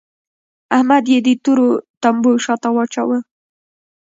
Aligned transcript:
احمد 0.75 1.03
يې 1.11 1.19
د 1.25 1.29
تورو 1.43 1.69
تمبو 2.01 2.31
شا 2.43 2.55
ته 2.63 2.69
واچاوو. 2.75 3.17